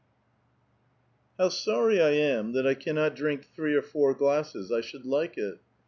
''How 1.37 1.49
sorrv 1.49 2.01
I 2.01 2.09
am 2.15 2.53
that 2.53 2.65
I 2.65 2.73
cannot 2.73 3.15
drink 3.15 3.45
three 3.45 3.75
or 3.75 3.83
four 3.83 4.15
glasses; 4.15 4.71
I 4.71 4.81
should 4.81 5.05
like 5.05 5.37
it." 5.37 5.59